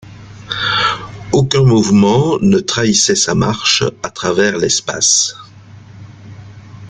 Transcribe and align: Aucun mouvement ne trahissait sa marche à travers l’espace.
Aucun 1.31 1.61
mouvement 1.61 2.39
ne 2.41 2.57
trahissait 2.57 3.13
sa 3.15 3.35
marche 3.35 3.83
à 4.01 4.09
travers 4.09 4.57
l’espace. 4.57 5.35